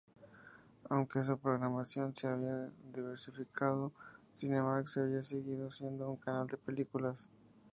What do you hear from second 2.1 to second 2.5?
se